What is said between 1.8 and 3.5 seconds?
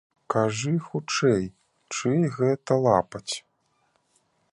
чый гэта лапаць?